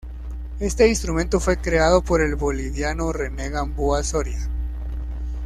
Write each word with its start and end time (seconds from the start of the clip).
Este 0.59 0.87
instrumento 0.89 1.39
fue 1.39 1.59
creado 1.61 2.01
por 2.01 2.21
el 2.21 2.33
boliviano 2.35 3.11
Rene 3.13 3.51
Gamboa 3.51 4.01
Soria. 4.03 4.49